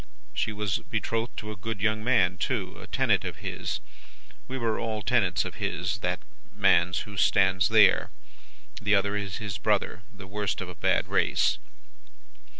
[0.33, 3.79] She was betrothed to a good young man, too: a tenant of his.
[4.47, 8.09] We were all tenants of his that man's who stands there.
[8.81, 11.59] The other is his brother, the worst of a bad race.